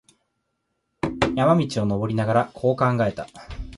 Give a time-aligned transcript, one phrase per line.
[1.35, 3.27] 山路を登りながら、こう考えた。